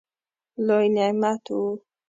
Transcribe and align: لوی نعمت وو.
لوی 0.65 0.87
نعمت 0.95 1.43
وو. 1.55 1.67